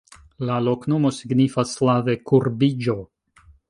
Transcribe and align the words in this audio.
La 0.49 0.55
loknomo 0.67 1.13
signifas 1.19 1.77
slave: 1.81 2.19
kurbiĝo. 2.33 3.01